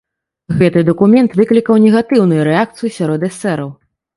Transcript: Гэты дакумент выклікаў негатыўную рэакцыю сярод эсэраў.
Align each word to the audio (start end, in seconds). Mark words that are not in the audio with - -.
Гэты 0.61 0.81
дакумент 0.87 1.35
выклікаў 1.41 1.75
негатыўную 1.85 2.41
рэакцыю 2.51 2.89
сярод 2.97 3.31
эсэраў. 3.33 3.69